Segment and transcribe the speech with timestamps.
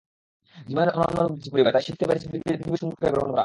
[0.55, 3.39] জীবনের অনন্য রূপ দেখেছি পরিবারে, তাই শিখতে পেরেছি পৃথিবীর সুন্দরকে গ্রহণ করা।